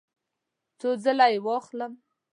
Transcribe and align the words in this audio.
څو 0.79 0.89
ځله 1.03 1.27
یی 1.31 1.37
واخلم؟ 1.45 1.93